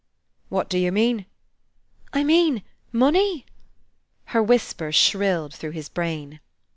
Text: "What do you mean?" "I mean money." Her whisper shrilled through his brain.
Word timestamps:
"What 0.49 0.67
do 0.67 0.79
you 0.79 0.91
mean?" 0.91 1.27
"I 2.11 2.23
mean 2.23 2.63
money." 2.91 3.45
Her 4.33 4.41
whisper 4.41 4.91
shrilled 4.91 5.53
through 5.53 5.73
his 5.77 5.89
brain. 5.89 6.39